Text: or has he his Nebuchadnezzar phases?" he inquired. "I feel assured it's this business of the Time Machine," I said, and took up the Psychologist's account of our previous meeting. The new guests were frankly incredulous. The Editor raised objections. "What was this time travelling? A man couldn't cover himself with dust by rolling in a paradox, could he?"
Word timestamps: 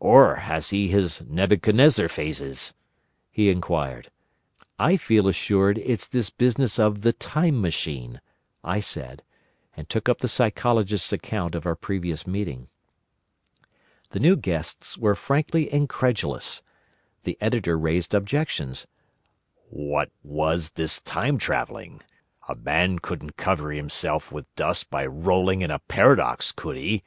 or 0.00 0.36
has 0.36 0.70
he 0.70 0.88
his 0.88 1.20
Nebuchadnezzar 1.26 2.08
phases?" 2.08 2.72
he 3.30 3.50
inquired. 3.50 4.10
"I 4.78 4.96
feel 4.96 5.28
assured 5.28 5.76
it's 5.76 6.08
this 6.08 6.30
business 6.30 6.78
of 6.78 7.02
the 7.02 7.12
Time 7.12 7.60
Machine," 7.60 8.22
I 8.64 8.80
said, 8.80 9.22
and 9.76 9.86
took 9.86 10.08
up 10.08 10.20
the 10.20 10.28
Psychologist's 10.28 11.12
account 11.12 11.54
of 11.54 11.66
our 11.66 11.76
previous 11.76 12.26
meeting. 12.26 12.68
The 14.12 14.18
new 14.18 14.34
guests 14.34 14.96
were 14.96 15.14
frankly 15.14 15.70
incredulous. 15.70 16.62
The 17.24 17.36
Editor 17.42 17.78
raised 17.78 18.14
objections. 18.14 18.86
"What 19.68 20.10
was 20.22 20.70
this 20.70 21.02
time 21.02 21.36
travelling? 21.36 22.00
A 22.48 22.54
man 22.54 22.98
couldn't 22.98 23.36
cover 23.36 23.72
himself 23.72 24.32
with 24.32 24.48
dust 24.56 24.88
by 24.88 25.04
rolling 25.04 25.60
in 25.60 25.70
a 25.70 25.80
paradox, 25.80 26.50
could 26.50 26.78
he?" 26.78 27.02